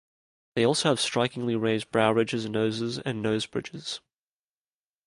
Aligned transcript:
They 0.55 0.65
also 0.65 0.89
have 0.89 0.99
strikingly 0.99 1.55
raised 1.55 1.91
brow 1.91 2.11
ridges, 2.11 2.49
noses, 2.49 2.97
and 2.97 3.21
nose 3.21 3.45
bridges. 3.45 3.99